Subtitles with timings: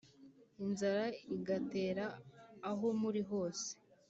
[0.63, 1.05] inzara
[1.35, 2.05] igatera
[2.69, 3.67] aho muri hose,